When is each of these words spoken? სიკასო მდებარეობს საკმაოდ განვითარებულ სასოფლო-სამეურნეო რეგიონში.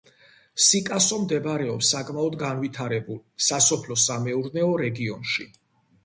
სიკასო 0.67 1.17
მდებარეობს 1.25 1.91
საკმაოდ 1.95 2.37
განვითარებულ 2.43 3.19
სასოფლო-სამეურნეო 3.49 4.71
რეგიონში. 4.83 5.47